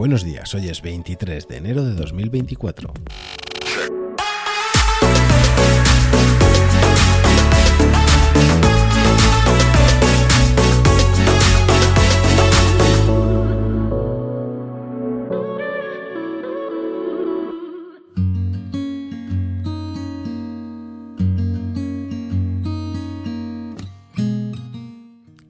Buenos 0.00 0.24
días, 0.24 0.54
hoy 0.54 0.66
es 0.70 0.80
23 0.80 1.46
de 1.46 1.56
enero 1.58 1.84
de 1.84 1.92
2024. 1.92 2.94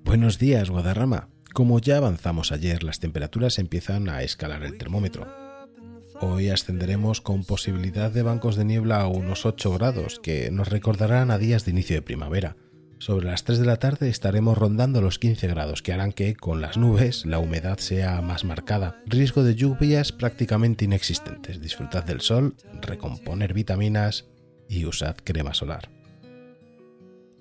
Buenos 0.05 0.41
días, 0.41 0.71
Guadarrama. 0.71 1.29
Como 1.53 1.81
ya 1.81 1.97
avanzamos 1.97 2.53
ayer, 2.53 2.85
las 2.85 3.01
temperaturas 3.01 3.59
empiezan 3.59 4.09
a 4.09 4.23
escalar 4.23 4.63
el 4.63 4.79
termómetro. 4.79 5.27
Hoy 6.21 6.49
ascenderemos 6.49 7.21
con 7.21 7.45
posibilidad 7.45 8.11
de 8.11 8.23
bancos 8.23 8.55
de 8.55 8.65
niebla 8.65 9.01
a 9.01 9.09
unos 9.09 9.47
8 9.47 9.73
grados, 9.73 10.21
que 10.23 10.51
nos 10.51 10.69
recordarán 10.69 11.31
a 11.31 11.39
días 11.39 11.65
de 11.65 11.73
inicio 11.73 11.97
de 11.97 12.03
primavera. 12.03 12.57
Sobre 12.99 13.27
las 13.27 13.45
3 13.45 13.59
de 13.59 13.65
la 13.67 13.79
tarde 13.79 14.11
estaremos 14.11 14.59
rondando 14.59 15.01
los 15.01 15.19
15 15.19 15.49
grados, 15.49 15.83
que 15.83 15.93
harán 15.93 16.13
que, 16.13 16.37
con 16.37 16.61
las 16.61 16.77
nubes, 16.77 17.27
la 17.27 17.39
humedad 17.39 17.79
sea 17.79 18.21
más 18.21 18.45
marcada. 18.45 19.03
Riesgo 19.07 19.43
de 19.43 19.55
lluvias 19.55 20.13
prácticamente 20.13 20.85
inexistentes. 20.85 21.61
Disfrutad 21.61 22.05
del 22.05 22.21
sol, 22.21 22.55
recomponer 22.81 23.55
vitaminas 23.55 24.27
y 24.69 24.85
usad 24.85 25.17
crema 25.25 25.55
solar. 25.55 26.00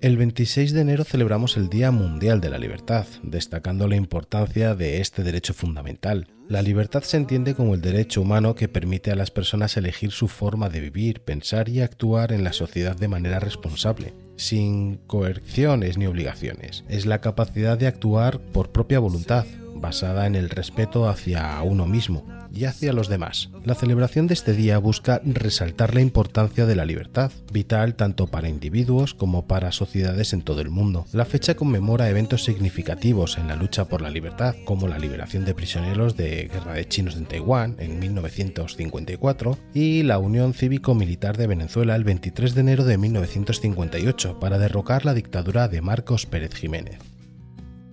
El 0.00 0.16
26 0.16 0.72
de 0.72 0.80
enero 0.80 1.04
celebramos 1.04 1.58
el 1.58 1.68
Día 1.68 1.90
Mundial 1.90 2.40
de 2.40 2.48
la 2.48 2.56
Libertad, 2.56 3.04
destacando 3.22 3.86
la 3.86 3.96
importancia 3.96 4.74
de 4.74 5.02
este 5.02 5.22
derecho 5.22 5.52
fundamental. 5.52 6.28
La 6.48 6.62
libertad 6.62 7.02
se 7.02 7.18
entiende 7.18 7.54
como 7.54 7.74
el 7.74 7.82
derecho 7.82 8.22
humano 8.22 8.54
que 8.54 8.66
permite 8.66 9.10
a 9.10 9.14
las 9.14 9.30
personas 9.30 9.76
elegir 9.76 10.10
su 10.10 10.26
forma 10.26 10.70
de 10.70 10.80
vivir, 10.80 11.20
pensar 11.20 11.68
y 11.68 11.82
actuar 11.82 12.32
en 12.32 12.44
la 12.44 12.54
sociedad 12.54 12.96
de 12.96 13.08
manera 13.08 13.40
responsable, 13.40 14.14
sin 14.36 14.96
coerciones 15.06 15.98
ni 15.98 16.06
obligaciones. 16.06 16.82
Es 16.88 17.04
la 17.04 17.20
capacidad 17.20 17.76
de 17.76 17.86
actuar 17.86 18.40
por 18.40 18.72
propia 18.72 19.00
voluntad, 19.00 19.44
basada 19.80 20.26
en 20.26 20.34
el 20.34 20.50
respeto 20.50 21.08
hacia 21.08 21.60
uno 21.62 21.86
mismo, 21.86 22.24
y 22.52 22.64
hacia 22.64 22.92
los 22.92 23.08
demás. 23.08 23.50
La 23.64 23.74
celebración 23.74 24.26
de 24.26 24.34
este 24.34 24.52
día 24.52 24.78
busca 24.78 25.20
resaltar 25.24 25.94
la 25.94 26.00
importancia 26.00 26.66
de 26.66 26.76
la 26.76 26.84
libertad, 26.84 27.30
vital 27.52 27.94
tanto 27.94 28.26
para 28.26 28.48
individuos 28.48 29.14
como 29.14 29.46
para 29.46 29.72
sociedades 29.72 30.32
en 30.32 30.42
todo 30.42 30.60
el 30.60 30.70
mundo. 30.70 31.06
La 31.12 31.24
fecha 31.24 31.54
conmemora 31.54 32.08
eventos 32.08 32.44
significativos 32.44 33.38
en 33.38 33.48
la 33.48 33.56
lucha 33.56 33.86
por 33.86 34.02
la 34.02 34.10
libertad, 34.10 34.54
como 34.64 34.88
la 34.88 34.98
liberación 34.98 35.44
de 35.44 35.54
prisioneros 35.54 36.16
de 36.16 36.48
guerra 36.52 36.74
de 36.74 36.88
chinos 36.88 37.16
en 37.16 37.26
Taiwán 37.26 37.76
en 37.78 37.98
1954 37.98 39.58
y 39.74 40.02
la 40.02 40.18
Unión 40.18 40.54
Cívico-Militar 40.54 41.36
de 41.36 41.46
Venezuela 41.46 41.96
el 41.96 42.04
23 42.04 42.54
de 42.54 42.60
enero 42.60 42.84
de 42.84 42.98
1958 42.98 44.40
para 44.40 44.58
derrocar 44.58 45.04
la 45.04 45.14
dictadura 45.14 45.68
de 45.68 45.80
Marcos 45.82 46.26
Pérez 46.26 46.54
Jiménez. 46.54 46.98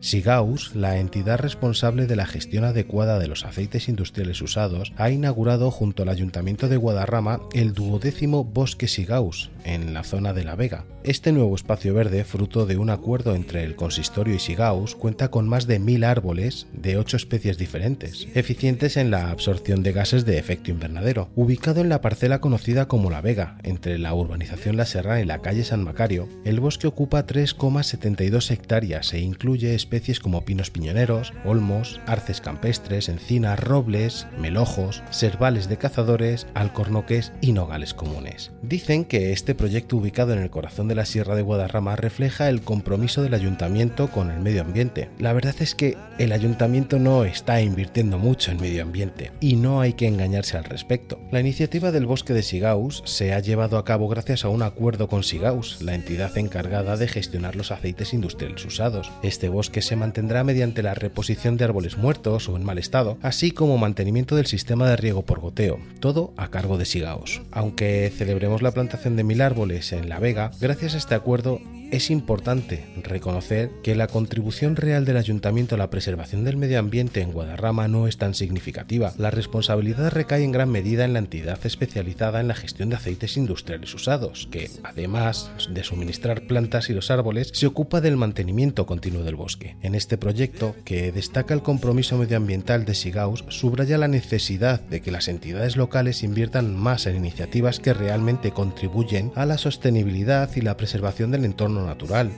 Sigaus, 0.08 0.74
la 0.74 1.00
entidad 1.00 1.38
responsable 1.38 2.08
de 2.08 2.16
la 2.16 2.26
gestión 2.26 2.64
adecuada 2.64 3.20
de 3.20 3.28
los 3.28 3.44
aceites 3.44 3.90
industriales 3.90 4.42
usados, 4.42 4.94
ha 4.96 5.10
inaugurado 5.10 5.70
junto 5.70 6.04
al 6.04 6.08
Ayuntamiento 6.08 6.70
de 6.70 6.78
Guadarrama 6.78 7.42
el 7.52 7.74
duodécimo 7.74 8.46
Bosque 8.46 8.88
Sigaus, 8.88 9.52
en 9.66 9.94
la 9.94 10.06
zona 10.06 10.32
de 10.32 10.46
La 10.46 10.56
Vega. 10.56 10.86
Este 11.04 11.34
nuevo 11.34 11.56
espacio 11.56 11.94
verde, 11.94 12.24
fruto 12.24 12.66
de 12.66 12.78
un 12.78 12.90
acuerdo 12.90 13.36
entre 13.36 13.66
el 13.66 13.76
consistorio 13.76 14.34
y 14.36 14.40
Sigaus, 14.40 14.96
cuenta 14.96 15.30
con 15.30 15.48
más 15.48 15.68
de 15.68 15.80
mil 15.80 16.06
árboles 16.06 16.68
de 16.72 16.98
ocho 16.98 17.18
especies 17.18 17.58
diferentes, 17.58 18.28
eficientes 18.34 18.96
en 18.96 19.12
la 19.12 19.30
absorción 19.30 19.84
de 19.84 19.92
gases 19.92 20.26
de 20.26 20.38
efecto 20.38 20.72
invernadero. 20.72 21.30
Ubicado 21.36 21.82
en 21.82 21.90
la 21.90 22.00
parcela 22.00 22.40
conocida 22.40 22.88
como 22.88 23.10
La 23.10 23.20
Vega, 23.20 23.58
entre 23.64 23.98
la 23.98 24.14
urbanización 24.14 24.78
La 24.78 24.86
Serra 24.86 25.20
y 25.20 25.26
la 25.26 25.42
calle 25.42 25.66
San 25.66 25.84
Macario, 25.84 26.30
el 26.46 26.62
bosque 26.62 26.88
ocupa 26.88 27.26
3,72 27.26 28.52
hectáreas 28.52 29.14
e 29.14 29.20
incluye 29.20 29.76
especies 29.76 29.97
como 30.22 30.46
pinos 30.46 30.70
piñoneros, 30.70 31.34
olmos, 31.44 32.00
arces 32.06 32.40
campestres, 32.40 33.10
encinas, 33.10 33.60
robles, 33.60 34.28
melojos, 34.40 35.04
servales 35.10 35.68
de 35.68 35.78
cazadores, 35.78 36.48
alcornoques 36.54 37.34
y 37.42 37.52
nogales 37.52 37.94
comunes. 37.94 38.52
Dicen 38.62 39.06
que 39.06 39.34
este 39.34 39.56
proyecto 39.56 39.98
ubicado 39.98 40.34
en 40.34 40.40
el 40.40 40.50
corazón 40.50 40.88
de 40.88 40.96
la 40.96 41.06
Sierra 41.06 41.36
de 41.36 41.42
Guadarrama 41.42 41.96
refleja 41.96 42.48
el 42.48 42.62
compromiso 42.62 43.22
del 43.22 43.34
ayuntamiento 43.34 44.10
con 44.10 44.32
el 44.32 44.40
medio 44.40 44.62
ambiente. 44.62 45.10
La 45.20 45.34
verdad 45.34 45.56
es 45.60 45.76
que 45.76 45.98
el 46.20 46.32
ayuntamiento 46.32 47.00
no 47.00 47.26
está 47.26 47.62
invirtiendo 47.62 48.18
mucho 48.18 48.52
en 48.52 48.62
medio 48.62 48.84
ambiente 48.84 49.32
y 49.42 49.56
no 49.56 49.82
hay 49.82 49.94
que 49.94 50.08
engañarse 50.08 50.58
al 50.58 50.64
respecto. 50.64 51.20
La 51.32 51.40
iniciativa 51.40 51.92
del 51.92 52.06
bosque 52.06 52.34
de 52.34 52.44
Sigaus 52.44 53.02
se 53.06 53.34
ha 53.34 53.40
llevado 53.40 53.78
a 53.78 53.86
cabo 53.86 54.08
gracias 54.08 54.46
a 54.46 54.50
un 54.50 54.62
acuerdo 54.62 55.08
con 55.08 55.24
Sigaus, 55.24 55.82
la 55.82 55.96
entidad 55.96 56.38
encargada 56.38 56.98
de 56.98 57.08
gestionar 57.08 57.56
los 57.56 57.72
aceites 57.72 58.14
industriales 58.14 58.64
usados. 58.66 59.12
Este 59.24 59.50
bosque 59.50 59.77
se 59.82 59.96
mantendrá 59.96 60.44
mediante 60.44 60.84
la 60.84 60.94
reposición 60.94 61.58
de 61.58 61.66
árboles 61.66 61.98
muertos 61.98 62.50
o 62.50 62.56
en 62.56 62.64
mal 62.64 62.78
estado, 62.78 63.18
así 63.22 63.52
como 63.52 63.78
mantenimiento 63.78 64.36
del 64.36 64.46
sistema 64.46 64.90
de 64.90 64.96
riego 64.96 65.24
por 65.24 65.40
goteo, 65.40 65.80
todo 66.00 66.34
a 66.38 66.50
cargo 66.50 66.78
de 66.78 66.86
Sigaus. 66.86 67.42
Aunque 67.52 68.12
celebremos 68.16 68.62
la 68.62 68.72
plantación 68.72 69.16
de 69.16 69.24
mil 69.24 69.42
árboles 69.42 69.92
en 69.92 70.10
La 70.10 70.20
Vega, 70.20 70.52
gracias 70.60 70.94
a 70.94 70.98
este 70.98 71.16
acuerdo 71.16 71.60
es 71.92 72.10
importante 72.10 72.86
reconocer 73.04 73.72
que 73.84 73.96
la 73.96 74.08
contribución 74.08 74.76
real 74.76 75.06
del 75.06 75.18
ayuntamiento 75.18 75.76
a 75.76 75.78
la 75.78 75.90
preservación 75.90 76.44
del 76.44 76.58
medio 76.58 76.80
ambiente 76.80 77.22
en 77.22 77.32
Guadarrama 77.32 77.88
no 77.88 78.08
es 78.08 78.18
tan 78.18 78.34
significativa. 78.34 79.14
La 79.18 79.32
responsabilidad 79.32 80.12
recae 80.12 80.44
en 80.44 80.52
gran 80.52 80.70
medida 80.70 81.06
en 81.06 81.14
la 81.14 81.20
entidad 81.20 81.60
especializada 81.66 82.42
en 82.42 82.48
la 82.48 82.56
gestión 82.56 82.90
de 82.90 82.98
aceites 82.98 83.38
industriales 83.38 83.94
usados, 83.94 84.48
que, 84.52 84.70
además 84.84 85.52
de 85.70 85.84
suministrar 85.84 86.48
plantas 86.48 86.90
y 86.90 86.94
los 86.94 87.12
árboles, 87.12 87.52
se 87.54 87.68
ocupa 87.68 88.02
del 88.02 88.18
mantenimiento 88.18 88.86
continuo 88.86 89.24
del 89.24 89.36
bosque. 89.36 89.78
En 89.82 89.96
este 89.96 90.18
proyecto, 90.18 90.76
que 90.84 91.12
destaca 91.12 91.54
el 91.54 91.62
compromiso 91.62 92.18
medioambiental 92.18 92.86
de 92.86 92.96
Sigaus, 92.96 93.46
subraya 93.50 93.98
la 93.98 94.08
necesidad 94.08 94.82
de 94.82 95.02
que 95.02 95.12
las 95.12 95.28
entidades 95.28 95.78
locales 95.78 96.24
inviertan 96.24 96.76
más 96.76 97.08
en 97.08 97.16
iniciativas 97.16 97.80
que 97.80 97.94
realmente 97.94 98.52
contribuyen 98.52 99.32
a 99.36 99.46
la 99.46 99.58
sostenibilidad 99.58 100.50
y 100.56 100.62
la 100.62 100.78
preservación 100.78 101.32
del 101.32 101.46
entorno 101.46 101.77
natural. 101.86 102.32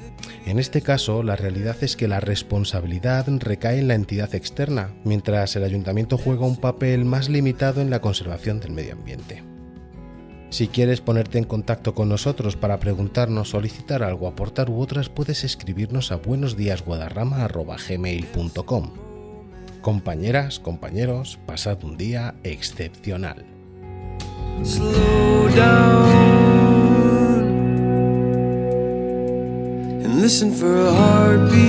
En 0.46 0.60
este 0.60 0.82
caso, 0.82 1.24
la 1.24 1.36
realidad 1.36 1.78
es 1.82 1.96
que 1.96 2.08
la 2.08 2.20
responsabilidad 2.20 3.26
recae 3.28 3.80
en 3.80 3.88
la 3.88 3.96
entidad 3.96 4.36
externa, 4.36 4.94
mientras 5.04 5.56
el 5.56 5.64
ayuntamiento 5.64 6.18
juega 6.18 6.46
un 6.46 6.58
papel 6.58 7.06
más 7.06 7.30
limitado 7.30 7.82
en 7.82 7.90
la 7.90 8.02
conservación 8.02 8.60
del 8.60 8.72
medio 8.72 8.94
ambiente. 8.94 9.44
Si 10.50 10.68
quieres 10.68 11.02
ponerte 11.02 11.38
en 11.38 11.44
contacto 11.44 11.94
con 11.94 12.10
nosotros 12.10 12.56
para 12.56 12.80
preguntarnos, 12.80 13.50
solicitar 13.50 14.02
algo, 14.02 14.28
aportar 14.28 14.68
u 14.70 14.82
otras, 14.82 15.10
puedes 15.10 15.44
escribirnos 15.44 16.12
a 16.12 16.16
buenosdíasguadarrama.gmail.com. 16.16 18.92
Compañeras, 19.82 20.60
compañeros, 20.60 21.38
pasad 21.46 21.84
un 21.84 21.98
día 21.98 22.34
excepcional. 22.44 23.46
Listen 30.30 30.54
for 30.54 30.78
a 30.78 30.92
heartbeat 30.94 31.60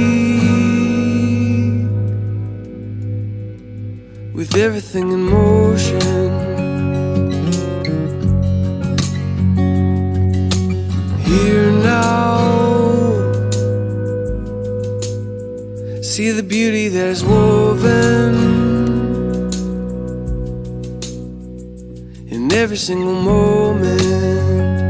with 4.34 4.54
everything 4.54 5.10
in 5.12 5.22
motion. 5.22 6.31
Here 11.25 11.72
now, 11.72 12.37
see 16.03 16.31
the 16.31 16.42
beauty 16.42 16.88
that 16.88 17.06
is 17.16 17.25
woven 17.25 18.34
in 22.28 22.53
every 22.53 22.77
single 22.77 23.15
moment. 23.22 24.90